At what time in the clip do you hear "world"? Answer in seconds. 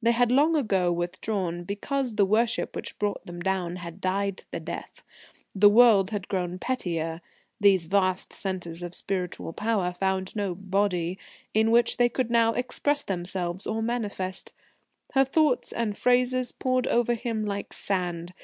5.68-6.10